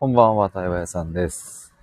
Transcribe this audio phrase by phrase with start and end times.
[0.00, 1.74] こんばんは、対話屋さんです。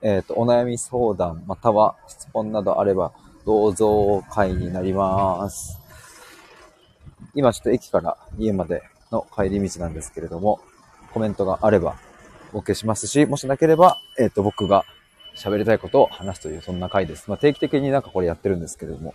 [0.00, 3.12] えっ、と、お悩み相談、または質問などあれば、
[3.44, 5.78] どうぞ会になります。
[7.34, 10.58] 今ちょっと駅から家までの帰り道なんですけれども、
[11.12, 11.96] コメントがあれば、
[12.54, 14.86] お受けしますし、もしなければ、えっ、と、僕が
[15.36, 17.28] 喋りたいことを話すという、そんな回です。
[17.28, 19.12] まあ、定期的になんかこれやってるんですけれども、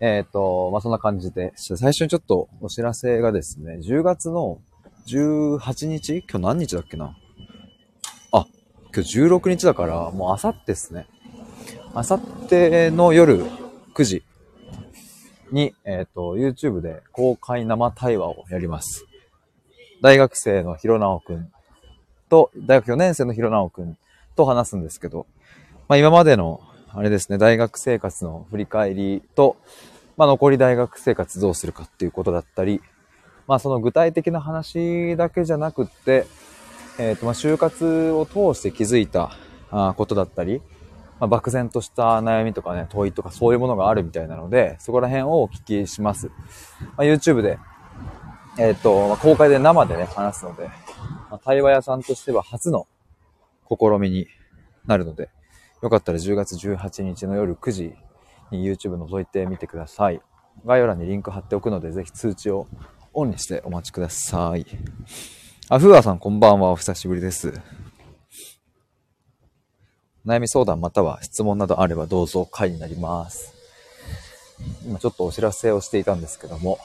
[0.00, 4.60] えっ、と、まあ、そんな感じで、最初にちょっとお知らせがですね、10月の
[5.06, 6.24] 18日？
[6.28, 7.16] 今日何日だっけな？
[8.32, 8.46] あ、
[8.92, 11.06] 今日16日だから、もうあさってですね。
[11.94, 13.44] あさっての夜
[13.94, 14.24] 9時
[15.52, 19.06] に、えっ、と、YouTube で公開生対話をやります。
[20.02, 21.52] 大学生のひろなおくん
[22.28, 23.96] と、大学4年生のひろなおくん
[24.34, 25.28] と話すんですけど、
[25.88, 29.56] まあ今までの、あれですね、大学生活の振り返りと、
[30.16, 32.82] まあ残り大学生活どうするかっていうことだったり、
[33.46, 36.26] まあその具体的な話だけじゃなくって、
[36.98, 39.36] えっ、とまあ就活を通して気づいた
[39.96, 40.60] ことだったり、
[41.18, 46.28] まあ、漠然とした悩みとかね、問いとかそういうものがあるみたいなので、そこら辺をお聞きします。
[46.96, 47.58] まあ、YouTube で、
[48.58, 50.64] えっ、と、ま公開で生でね、話すので、
[51.30, 52.86] まあ、対話屋さんとしては初の
[53.68, 54.26] 試みに
[54.86, 55.30] なるので、
[55.82, 57.94] よかったら10月18日の夜9時
[58.50, 60.20] に YouTube 覗いてみてください。
[60.64, 62.66] 概要欄にリンク貼っておくので、ぜひ通知を
[63.18, 64.66] オンにしてお待ちください。
[65.70, 66.70] あ、ふうあさんこんばんは。
[66.70, 67.58] お久しぶりです。
[70.26, 73.54] 悩み相談または質問などあればどうぞ会になります。
[74.84, 76.78] 今ちょっとお知らせをしていたんですけども、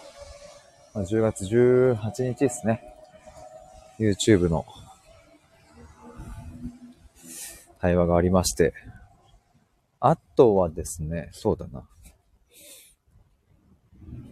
[0.96, 2.82] 10月18日ですね。
[4.00, 4.66] YouTube の
[7.82, 8.74] 対話がありまして、
[10.00, 11.84] あとはですね、そうだな。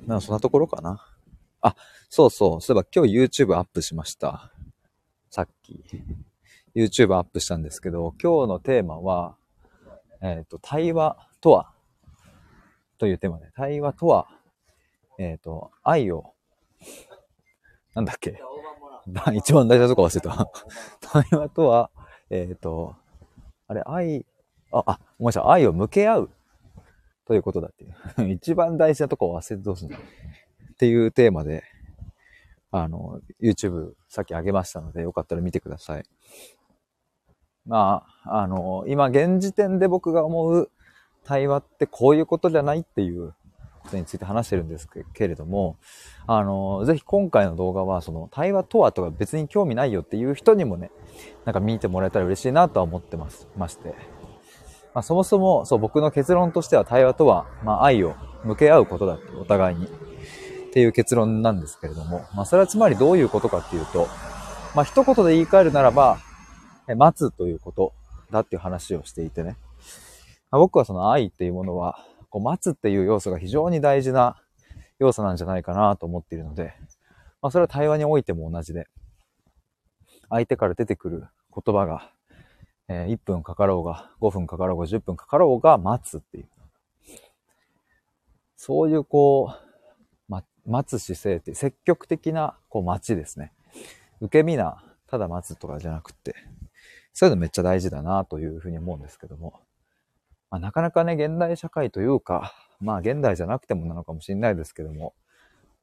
[0.08, 1.06] なんかそんなところかな。
[1.62, 1.76] あ、
[2.10, 2.62] そうそう。
[2.62, 4.52] そういえば今日 YouTube アップしました。
[5.30, 5.84] さっき。
[6.76, 9.36] YouTube アップしたんですけど、今日のテーマは、
[10.22, 11.72] えっ、と、対話とは？
[12.98, 14.28] というテーマで、対話とは、
[15.18, 16.34] えっ、と、愛を、
[17.96, 18.42] なんだっけ？
[19.34, 20.52] 一番大事なとこ忘れた。
[21.02, 21.90] 対話とは、
[22.30, 22.96] えっ、と、
[23.68, 24.26] あれ、愛、
[24.72, 26.30] あ、あ、ごめんなさい、愛を向け合う
[27.26, 28.30] ということだっていう。
[28.34, 29.98] 一番大事なとこ忘れてどうすんの？
[30.80, 31.66] っていうテーマで、
[32.72, 36.06] あの、YouTube さっき上げましたので、よかったら見てください。
[37.66, 40.72] まあ、あの、今現時点で僕が思う
[41.26, 43.34] 対話ってこういうことじゃないっていう
[43.80, 45.76] ことについて話してるんですけれども、
[46.28, 50.92] あの、ぜひ今回の動画は、その対話とはとか別に興味ないよっていう人にもね、
[51.44, 53.90] なんか見てもらえたら嬉しいなとは思ってます、まして。
[54.94, 58.16] まあ、そもそも、そう、僕の結論としては対話とは、まあ、愛を
[58.46, 60.09] 向け合うことだって、お互いに。
[60.70, 64.08] っていう結論なんですけれども、まあ、それはつまりどういうことかっていうと、
[64.76, 66.20] まあ、一言で言い換えるならば、
[66.96, 67.94] 待つということ
[68.32, 69.58] だっていう話をしていてね。
[70.52, 74.40] まあ、僕はその愛っていうものは、こう待つっていう要素が非常に大事な
[75.00, 76.74] 要素なんじゃないかなと思っているので、
[77.42, 78.88] まあ、それは対話においても同じで、
[80.30, 82.12] 相手から出てくる言葉が、
[82.88, 86.48] え1分かかろうが、5分かかろうが、10分かかろうが待つっていう。
[88.56, 89.69] そういうこう、
[90.70, 93.52] 待つ姿勢って、積極的なこう待ちですね。
[94.22, 96.36] 受け身な、ただ待つとかじゃなくって、
[97.14, 99.60] そういうのめっちゃ大事だなというふうに思うんですけども。
[100.52, 105.14] まあ、なかなかね、現代社会というか、まあ現代じゃなくてもなのかもしれないですけども、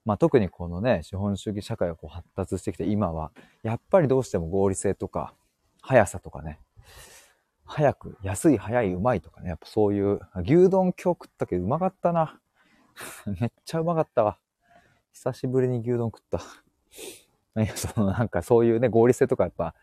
[0.04, 3.32] まあ特にこのね、資本主義社会がこう発達してきて今は、
[3.62, 5.34] やっぱりどうしても合理性とか、
[5.82, 6.60] 速さとかね、
[7.64, 12.40] 早く、安い、早い、うまいとかね、やっぱそういう、牛丼今日食ったけどうまかったな。
[13.40, 14.38] めっちゃうまかったわ。
[15.16, 16.40] 久しぶりに牛丼食った。
[17.62, 19.74] いや、そのなんかそういうね、合理性とかやっぱ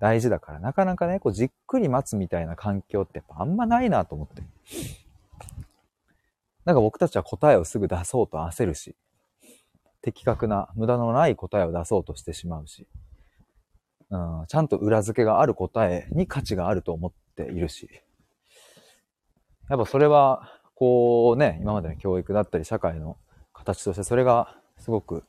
[0.00, 4.42] 大事だから、なかなかね、こうじっくり待つみたいな環境ってやっぱあんまないなと思って。
[6.66, 8.94] なんか僕たちは答えをすぐ出そうと焦るし、
[10.02, 12.86] 的確な、無駄のない答えを出そうとしてしまうし、
[14.10, 17.88] うん、ちゃんと裏付けがある答えに価値があると思っているし、
[19.70, 23.16] やっぱそれは、こうね、今までの教育だったり社会の
[23.54, 25.24] 形としてそれがすごく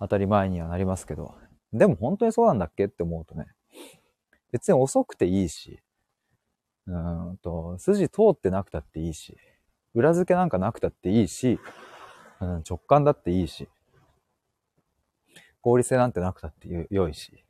[0.00, 1.34] 当たり前にはなりますけど、
[1.72, 3.46] でも本当にそうなんだっけって思うとね、
[4.52, 5.80] 別に遅くていいし、
[6.86, 9.36] うんと、筋通ってなくたっていいし、
[9.94, 11.58] 裏付けなんかなくたっていいし、
[12.40, 13.68] うん、直感だっていいし、
[15.62, 17.44] 合理性なんてなくたって良いし、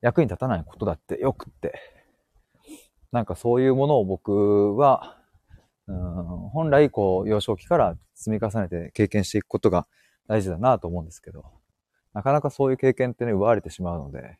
[0.00, 1.74] 役に立たないことだってよくって、
[3.12, 5.17] なんかそういうものを僕は、
[5.88, 9.86] うん、本来こう幼少期から積み重ねて経験していくことが
[10.28, 11.46] 大事だなと思うんですけど、
[12.12, 14.38] なかなかそういう経験ってね、奪われてしまうので、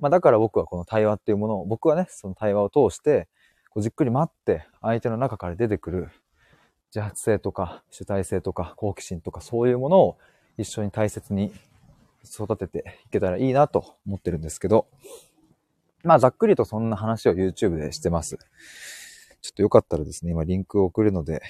[0.00, 3.28] まあだから僕はこの対話っていうものを、僕はね、その対話を通して、
[3.70, 6.08] こうじっくり待って、相手の中から出てくる
[6.94, 10.18] 自発性とか主体性とか好奇心とかそういうものを
[10.56, 11.52] 一緒に大切に
[12.24, 14.86] 育てていけたらいいなと思ってるんですけど、
[16.02, 18.38] まあざっくりとそんな話を YouTube でしてます。
[19.40, 21.42] ちょっとよかったらですね、今リンクを送るので、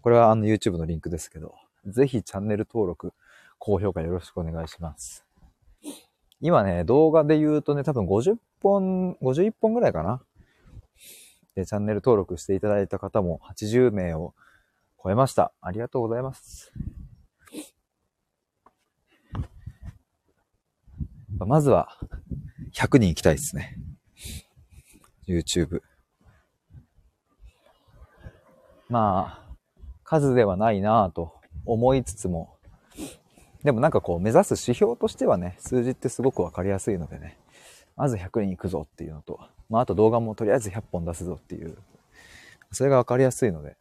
[0.00, 1.54] これはあの YouTube のリンクですけど、
[1.86, 3.12] ぜひチャンネル登録、
[3.58, 5.24] 高評価よろしくお願いします。
[6.40, 10.22] 今ね、動画で言うとね、多分50本、51本ぐらいかな。
[11.54, 14.34] で、チャンネル登録していただいた方も80名を
[15.02, 15.52] 超えました。
[15.60, 16.72] ありがとうございます。
[21.38, 21.88] まずは、
[22.74, 23.76] 100人行きたいですね。
[25.26, 25.80] YouTube。
[28.88, 29.54] まあ、
[30.04, 31.34] 数ではないなぁと
[31.64, 32.56] 思いつつも、
[33.62, 37.38] でもなんかこう目指す指標としてはね、数字ってすごくわかりやすいのでね、
[37.96, 39.40] まず100人行くぞっていうのと、
[39.70, 41.76] まああと動画もとりあえず100本出すぞっていう、
[42.72, 43.76] それがわかりやすいので、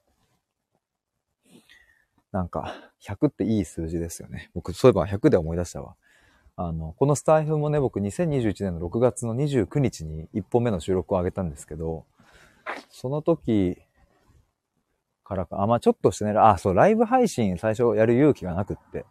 [2.32, 2.74] なんか
[3.06, 4.50] 100っていい数字ですよね。
[4.54, 5.96] 僕そういえば100で思い出したわ。
[6.56, 12.06] あの、このスタイフもね、僕2021年の6月の29日に1本目の収録を上げたんですけど、
[12.90, 13.78] その時
[15.24, 19.06] からか、あ、まあちょっとしてね、あ、そう、ライブ配信最初やる勇気がなくって。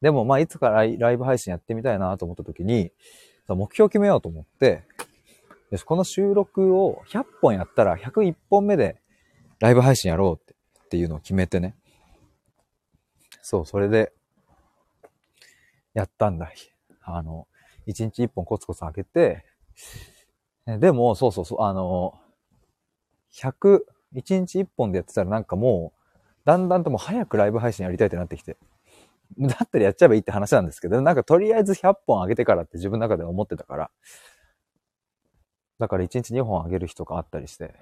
[0.00, 2.92] でも、まあいつかライブ配信やってみたいなと思った時に、
[3.48, 4.84] 目標決めようと思って、
[5.70, 9.00] よし、この収録を100本やったら101本目で
[9.60, 10.54] ライブ配信やろうって
[10.84, 11.76] っていうのを決めてね。
[13.40, 14.12] そう、それで、
[15.94, 16.52] やったんだ。
[17.02, 17.46] あの、
[17.86, 19.44] 1日1本コツコツ開けて、
[20.66, 22.18] でも、そうそうそう、あの、
[23.32, 26.00] 100、1日1本でやってたらなんかもう、
[26.44, 28.56] だんだんともう早くライブ配信やりたいってなってきて。
[29.38, 33.90] だったらやっちゃえばいいって話なんですけど、なんかとりあえず100本上げてからって自分の中で思ってたから、
[35.78, 37.74] だから1日2本上げる日とかあったりして、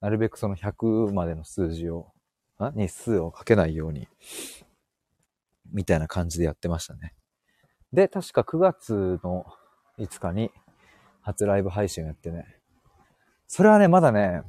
[0.00, 2.12] なるべくその100までの数字を、
[2.74, 4.08] 日数をかけないように、
[5.72, 7.14] みたいな感じでやってましたね。
[7.92, 9.46] で、確か9月の
[9.98, 10.50] 5日に
[11.22, 12.46] 初ライブ配信をやってね。
[13.46, 14.42] それはね、まだね、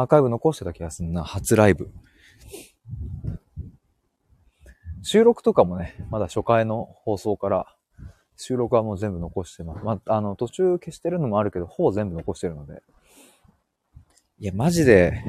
[0.00, 1.90] アーカイブ残してた気がすんな、初ライブ。
[5.02, 7.66] 収録とかもね、まだ初回の放送から
[8.36, 9.84] 収録はもう全部残してます。
[9.84, 12.82] まあ、あの、途中消してるのもあるけど、ほぼ全部残してるので。
[14.38, 15.22] いや、マジで、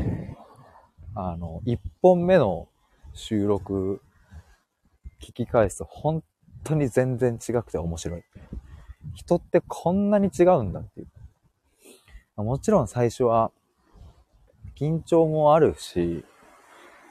[1.15, 2.67] あの、1本目の
[3.13, 4.01] 収録
[5.21, 6.23] 聞き返すと本
[6.65, 8.23] 当に全然違くて面白い。
[9.13, 11.03] 人ってこんなに違うんだってい
[12.35, 12.43] う。
[12.43, 13.51] もちろん最初は
[14.79, 16.23] 緊張もあるし、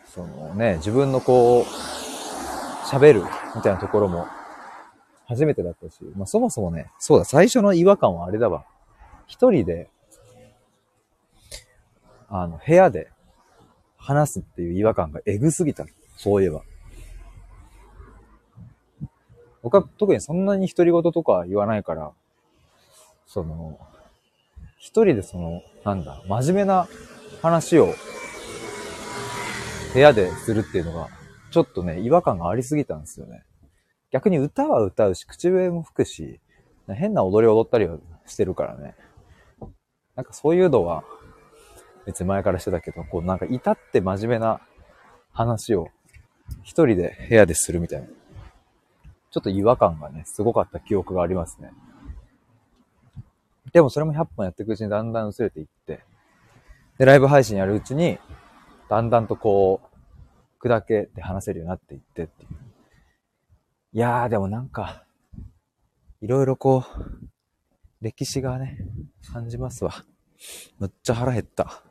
[0.05, 1.65] そのね、自分のこう、
[2.87, 3.23] 喋る
[3.57, 4.27] みたいなところも
[5.27, 8.65] 初めてだったし、まあそもそもね、そうだ、最初の違和感はあれだわ。
[9.27, 9.91] 一人で、
[12.29, 13.11] あの、部屋で
[13.97, 15.85] 話すっていう違和感がエグすぎた。
[16.17, 16.63] そういえば。
[19.63, 22.13] 僕は特にそんなに独り言とか言わないから、
[23.27, 23.81] その、
[24.79, 26.87] 一人でその、なんだ、真面目な
[27.43, 27.95] 話を
[29.93, 31.09] 部屋でするっていうのが、
[31.51, 33.45] ちょっとね、違和感がありすぎたんですよね。
[34.11, 36.41] 逆に歌は歌うし、口笛も吹くし、
[36.89, 38.95] 変な踊り踊ったりはしてるからね。
[40.15, 41.05] なんかそういうのは、
[42.07, 44.61] 別に前からしてたけど、こうなんか至って真面目な
[45.33, 45.89] 話を
[46.63, 48.07] 一人で部屋でするみたいな。
[48.07, 51.71] ちょっと違和感がね、すごかった記憶がありますね。
[53.73, 56.05] でもそれも100本やっていくうちにだんだん薄れていって、
[56.99, 58.19] で、ライブ配信やるうちに、
[58.89, 59.81] だんだんとこ
[60.61, 62.49] う、砕けて話せるようになっていってっていう。
[63.93, 65.05] いやー、でもなんか、
[66.21, 67.27] いろいろこう、
[68.01, 68.79] 歴史がね、
[69.33, 69.93] 感じますわ。
[70.79, 71.83] むっちゃ腹減った。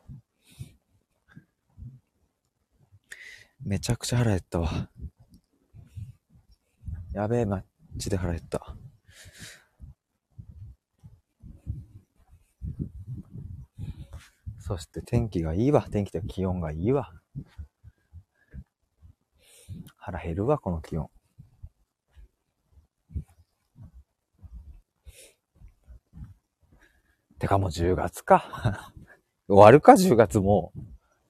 [3.64, 4.88] めちゃくちゃ腹減ったわ。
[7.12, 7.62] やべえ、マッ
[7.98, 8.76] チで腹減った。
[14.66, 15.86] そして天気がいいわ。
[15.92, 17.12] 天気と気温がいいわ。
[19.96, 21.08] 腹減るわ、この気温。
[27.38, 28.92] てかもう10月か。
[29.46, 30.80] 終わるか、10月もう。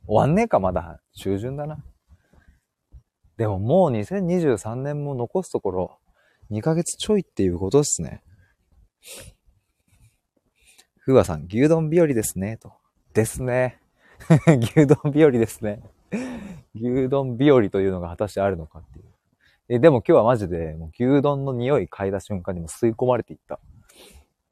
[0.07, 1.03] 終わんねえか、まだ。
[1.13, 1.85] 中旬だな。
[3.37, 6.01] でももう2023年も残すところ
[6.51, 8.23] 2ヶ月ちょいっていうことですね。
[10.97, 12.86] ふわさん、牛丼日和ですね、と。
[13.17, 13.81] ですね。
[14.47, 15.83] 牛丼日和ですね。
[16.75, 19.07] 牛丼日和というのが果たしてあるのかっていう。
[19.71, 23.59] え、でも今日はマジで、もう牛丼の匂い嗅いだ瞬間にも吸い込まれていった。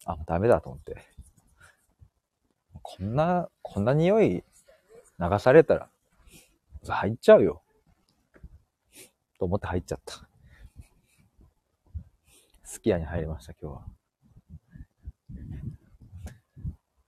[0.06, 0.97] あ、ダメだと思って。
[2.80, 4.42] こんな、こんな匂い
[5.21, 5.90] 流されたら、
[6.88, 7.62] 入っちゃうよ。
[9.38, 10.26] と思って入っちゃった。
[12.62, 13.85] すき家に入りました、今日は。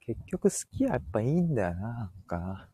[0.06, 2.68] 結局すき家やっぱいいんだよな、なんかな。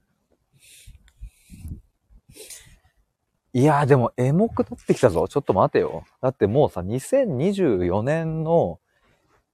[3.55, 5.27] いやーでもエモくなってきたぞ。
[5.29, 6.05] ちょっと待てよ。
[6.21, 8.81] だってもうさ、2024年の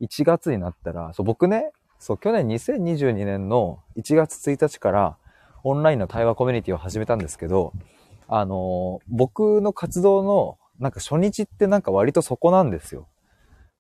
[0.00, 1.70] 1月になったら、そう、僕ね、
[2.00, 5.16] そう、去年2022年の1月1日から
[5.62, 7.72] オンラインの対話コミュニティを始めたんですけど、
[8.26, 13.06] あのー、僕の活動のなんか初日ってなんか割とそこなんですよ。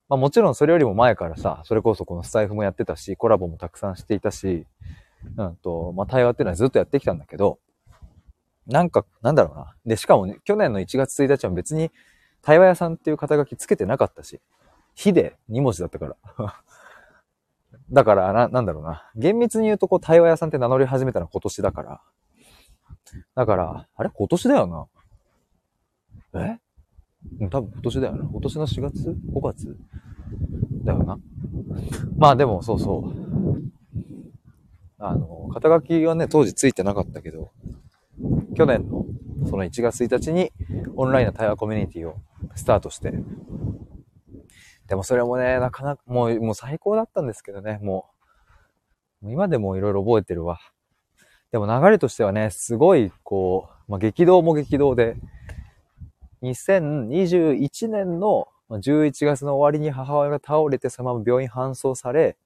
[0.08, 4.66] まあもちろんそれよりも前からさ、それこそこのスタイフもやってたし、コラボもたくさんしていたし、
[5.36, 7.58] うんと、まあ対話っていうのはずっとやってきたんだけど、
[8.66, 9.74] なんか、なんだろうな。
[9.86, 11.90] で、しかもね、去年の1月1日は別に
[12.42, 14.40] 対話屋さんっていう肩書きつけてなかったし、
[14.94, 16.16] 火で2文字だったから。
[17.90, 19.10] だから、な、なんだろうな。
[19.14, 22.00] 厳密に言うと、こう、対話屋さんって名乗り始めたのは今年だから。
[23.34, 24.66] だから、あれ今年だよ
[26.34, 26.40] な。
[26.44, 26.58] え？
[27.50, 28.24] 多分今年だよな。
[28.24, 29.76] 今年の4月 ?5 月
[30.84, 31.18] だよな。
[32.16, 33.62] まあでも、そうそう。
[34.98, 37.52] あの、肩書きはね、当時ついてなかったけど、
[38.56, 39.06] 去年の
[39.48, 40.50] その1月1日に
[40.96, 42.16] オンラインの対話コミュニティを
[42.56, 43.12] スタートして、
[44.88, 48.06] でもそれもね、なかなか、もう、もう最高だったんですけどね、も
[49.22, 50.58] う、もう今でもいろいろ覚えてるわ。
[51.52, 55.16] でも流れとしてはね、すごい、こう、まあ、激動も激動で、
[56.42, 62.36] 2021年の11月の終わりに母親が倒れて、そのまま病院搬送され、て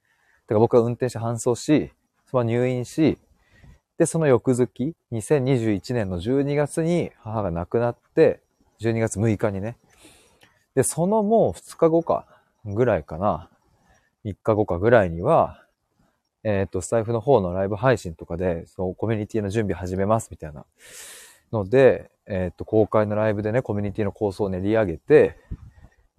[0.48, 1.92] から僕は運転して搬送し、
[2.26, 3.18] そのまま入院し、
[3.98, 8.40] で、その翌月、2021年の12月に母が亡くなって、
[8.80, 9.76] 12月6日にね。
[10.74, 12.26] で、そのもう2日後か、
[12.64, 13.50] ぐらいかな。
[14.24, 15.64] 3日後かぐらいには、
[16.44, 20.64] えっ、ー、と、スタイフの方のライブ配信とかで、そのコミュニティの準備始めますみたいな
[21.52, 25.36] ので、えっ、ー、と、公開のライブでね、コミュニティの構想を練り上げて、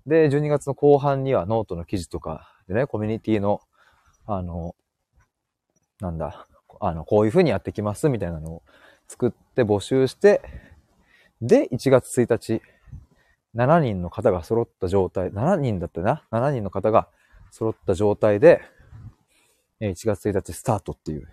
[0.05, 3.61] で、12月の後半にはノートの記事とかでね、コミュニティの、
[4.27, 4.75] あの、
[5.99, 6.45] なんだ、
[6.79, 8.63] あの、こういう風にやってきますみたいなのを
[9.07, 10.43] 作って募集して、
[11.41, 12.61] で、1月1日、
[13.55, 17.07] 7人の方が揃った状態、7人だったな ?7 人の方が
[17.49, 18.61] 揃った状態で、
[19.81, 21.27] 1月1日スタートっていう。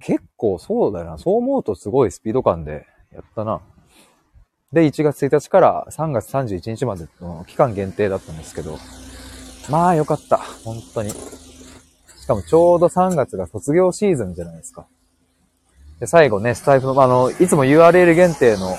[0.00, 1.18] 結構そうだよな。
[1.18, 3.60] そう思うとすごいスピード感でやったな。
[4.72, 8.78] で、1月1日から3月31日までの期間限定だったんですけど、
[9.70, 10.38] まあよかった。
[10.64, 11.10] 本当に。
[11.10, 14.86] しかもちょうど3月が卒業シーズンじゃないですか。
[16.00, 18.76] で、最後ね、スタイフの、あの、いつも URL 限定の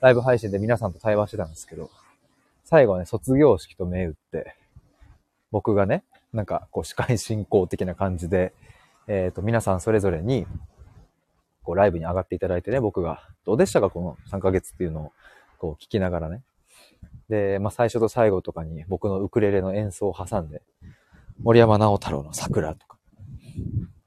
[0.00, 1.90] ライブ配信で皆さんと対話してたんですけど、
[2.64, 4.56] 最後はね、卒業式と銘打って、
[5.50, 8.52] 僕がね、なんか、こう、司会進行的な感じで、
[9.08, 10.46] えっ、ー、と、皆さんそれぞれに、
[11.66, 15.12] こう、ライブに上がっていただいてね、僕が、どうでしたか、この3ヶ月っていうのを、
[15.58, 16.42] こう、聞きながらね。
[17.28, 20.62] で、まあ、最初と最後とかに僕のウクレレの演奏を挟んで、
[21.42, 22.98] 森山直太朗の桜とか、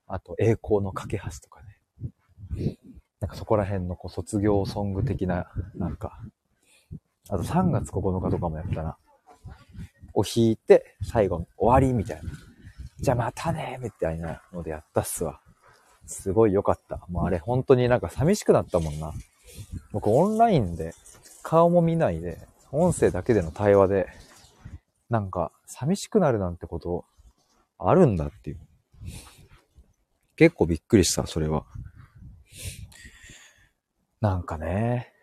[0.07, 1.61] あと栄光の架け橋とか
[2.55, 2.77] ね。
[3.19, 6.17] なんかそこら辺のこう卒業ソング的な、なんか、
[7.27, 8.97] あと3月9日とかもやったな。
[10.13, 12.31] を弾いて、最後の終わりみたいな。
[12.99, 15.41] じゃあまたねみたいなのでやったっすわ。
[16.09, 17.05] すごい良かった。
[17.09, 19.13] もうあれ本当になんか寂しくなったもんな。
[19.91, 20.93] 僕オンラインで
[21.43, 22.39] 顔も見ないで、
[22.71, 24.07] 音声だけでの対話で、
[25.09, 27.05] なんか寂しくなるなんてこと
[27.77, 28.59] あるんだっていう。
[30.35, 31.65] 結構びっくりした、それは。
[34.21, 35.13] なんかね、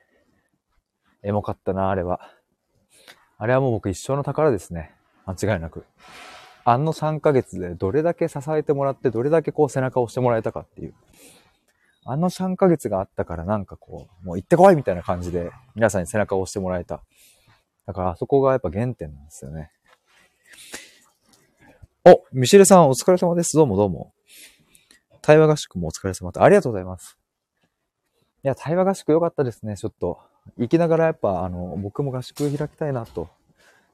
[1.22, 2.20] エモかったな、あれは。
[3.38, 4.94] あれはもう僕一生の宝ですね。
[5.26, 5.84] 間違いなく。
[6.68, 10.94] あの3ヶ月でどれだけ支えてもらって、どれだけこう背中を押してもらえたかっていう。
[12.04, 17.02] あの3ヶ月があったからなんかこう、もう行ってこいみたいな感じで皆さんに背中を押してもらえた。
[17.86, 19.70] だからあそこがやっぱ原点なんですよね。
[22.04, 23.56] お、ミシルさんお疲れ様です。
[23.56, 24.12] どうもどうも。
[25.22, 26.42] 対話合宿もお疲れ様と。
[26.42, 27.16] ありがとうございます。
[28.42, 30.18] いや、対話合宿良かったですね、ちょっと。
[30.58, 33.28] 行きながらやっぱ、あの、僕も合宿開きたいなと、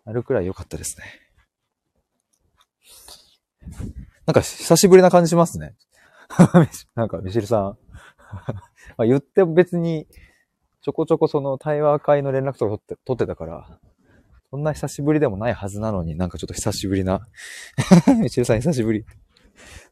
[0.06, 1.31] なるくらい良かったですね。
[4.26, 5.74] なんか久しぶりな感じしますね。
[6.94, 7.78] なんか、ミシルさん。
[8.96, 10.06] ま言っても別に、
[10.80, 13.78] ちょこちょこその対話会の連絡とか取って、取ってたから、
[14.50, 17.26] そんな久しぶりでもないはずなのに、なんかちょっと久しぶりな。
[18.20, 19.04] みちるさん久しぶり。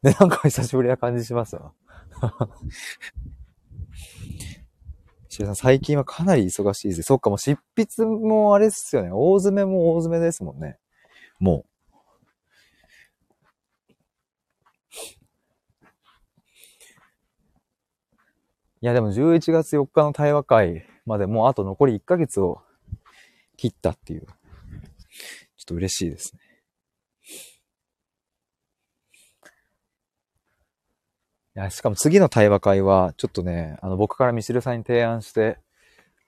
[0.03, 1.73] ね、なんか久しぶりな感じしますわ。
[5.23, 7.03] みちシルさん、最近はかなり忙しいぜ。
[7.03, 9.11] そっか、もう執筆もあれっすよね。
[9.11, 10.77] 大詰めも大詰めですもんね。
[11.39, 11.70] もう。
[18.81, 22.61] いや、でも11月4日の対話会までもうあと残り1ヶ月を
[23.55, 24.25] 切ったっていう。
[24.25, 26.41] ちょっと嬉しいですね。
[31.55, 35.59] いや、しかも次の対話会は、ちょっとね、あの、僕からミシルさんに提案して、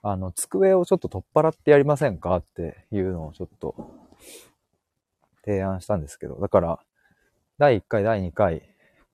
[0.02, 3.74] あの、机をちょっと取っ払ってやりませんかっていうのをちょっと、
[5.44, 6.78] 提案したんですけど、だから、
[7.58, 8.62] 第1回、第2回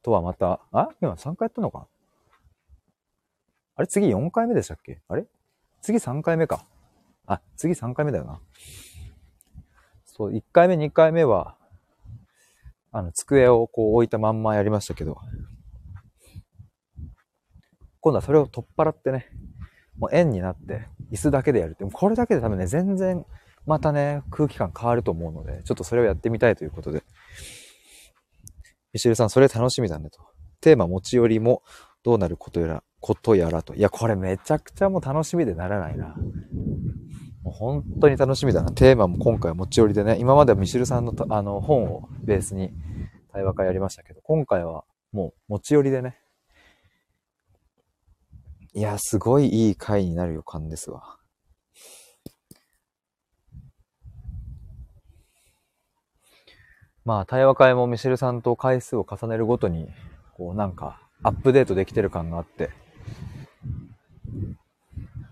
[0.02, 1.87] とはまた、あ今3回やったのか
[3.80, 5.00] あれ次4回目でしたっけ？
[5.08, 5.25] あれ？
[5.80, 6.66] 次3回目か。
[7.25, 8.38] あ、次3回目だよな。
[10.04, 11.56] そう、1回目、2回目は、
[12.92, 15.16] あの、机をこう置いたまんまやりましたけど、
[18.00, 19.30] 今度はそれを取っ払ってね、
[19.96, 23.25] もう円になって、椅子だけでやるって、これだけで多分ね、全然、
[23.64, 27.02] またね、空気感変わると思うので、ちょっとそれをやってみたいということで。
[28.92, 30.20] ミシルさん、それ楽しみだねと。
[30.60, 31.62] テーマ持ち寄りも
[32.02, 33.75] どうなることやら、ことやらと。
[33.75, 36.14] いや、これめちゃくちゃもう楽しみでならないな。
[37.42, 38.71] もう本当に楽しみだな。
[38.73, 42.71] テーマも今回持ち寄りでね、今まではミシルさんのあの本をベースに
[43.33, 46.19] 対話会やりましたけど、今回はもう持ち寄りでね。
[48.73, 51.16] いや、すごいいい回になる予感ですわ。
[57.04, 59.88] まあ、対話会もミシルさんと回数を重ねるごとに、
[60.37, 62.71] こうなんか、アップデートできてる感があって、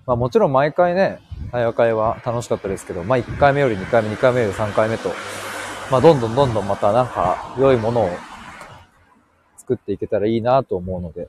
[0.07, 1.21] まあもちろん毎回ね、
[1.53, 5.11] 対話会は楽しかったですけど、まあ1回目より2回目、2回目より3回目と、
[5.91, 8.11] まあどんどんどんどんまたなんか良いものを
[9.59, 11.29] 作っていけたらいいなと思うので、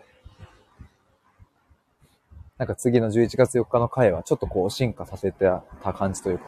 [2.57, 5.45] なんか次の11月4日の回はちょっとこう進化させて
[5.83, 6.45] た感じというか、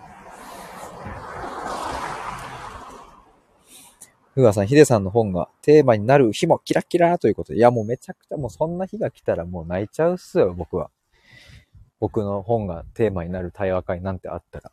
[4.33, 10.89] ふわさん、ヒデさんの本がテーマになる日もキラキラということで、いやもうめちゃくちゃもうそんな日が来たらもう泣いちゃうっすよ、僕は。
[12.01, 14.71] 僕の本がテーマになる対話会なんてあったら。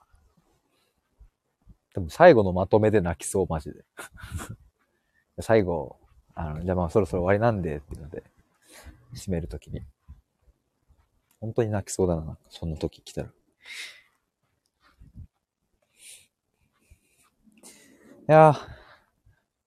[1.92, 3.84] でも最後のまとめで泣きそう、マジで。
[5.40, 6.00] 最後、
[6.34, 8.24] あの、じゃあまあそろそろ終わりなんでっていうので、
[9.14, 9.82] 締めるときに。
[11.38, 13.28] 本当に泣きそうだな、そんな時来たら。
[13.28, 13.32] い
[18.26, 18.54] やー、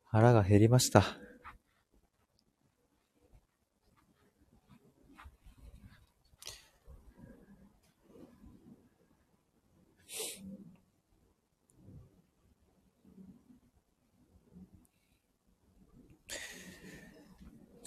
[0.06, 1.21] 腹が減りました。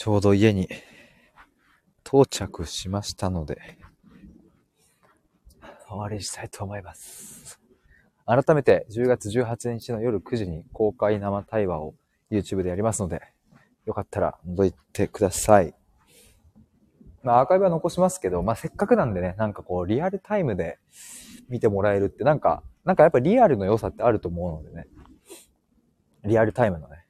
[0.05, 0.69] ちょうど家に
[2.07, 3.79] 到着しましたので、
[5.89, 7.59] 終わりにしたいと思います。
[8.27, 11.95] 改めて10月18日の夜9時に公開生対話を
[12.31, 13.23] YouTube でやりますので、
[13.87, 15.75] よかったら覗いてください。
[17.23, 20.79] まあ、アーカイブは残しますけど、まあ、せっかくなんでね、なんかこう、リアルタイムで
[21.49, 24.87] 見てもらえるって、なんか、なんかやっぱリアルの良さってあると思うのでね。
[26.27, 27.04] リアルタイムのね。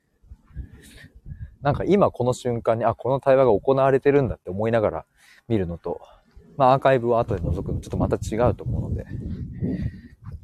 [1.64, 5.06] なんか今この瞬間に、あ、この対話が行われてるんだって思いながら
[5.48, 5.98] 見るのと、
[6.58, 9.06] まあアーカイブを後で覗くのちょっとまた違うと思うので、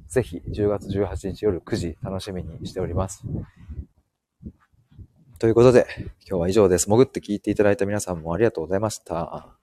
[0.08, 3.22] ぜひ10月18日夜9時楽しみにしております。
[5.38, 5.86] ということで、
[6.26, 6.86] 今日は以上です。
[6.88, 9.54] 潜って聞いていただいた皆さんもありがとうございました。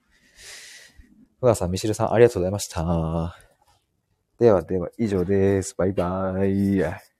[1.40, 3.36] ふがさん、みしるさん、ありがとうございました。
[4.40, 5.76] ではでは、以上です。
[5.76, 7.17] バイバーイ。